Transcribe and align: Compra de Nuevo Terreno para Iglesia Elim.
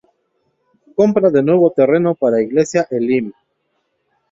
Compra 0.95 1.29
de 1.29 1.43
Nuevo 1.43 1.69
Terreno 1.71 2.15
para 2.15 2.41
Iglesia 2.41 2.87
Elim. 2.89 3.31